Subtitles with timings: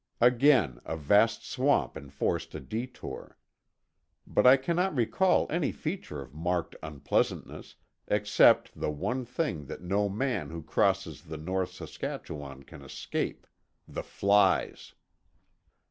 [0.19, 3.37] Again, a vast swamp enforced a detour.
[4.25, 10.49] But I cannot recall any feature of marked unpleasantness—except the one thing that no man
[10.49, 14.95] who crosses the North Saskatchewan can escape—the flies.